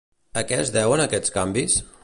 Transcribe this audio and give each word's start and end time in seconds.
A 0.41 0.43
què 0.51 0.57
es 0.63 0.71
deuen 0.77 1.05
aquests 1.05 1.37
canvis? 1.39 1.77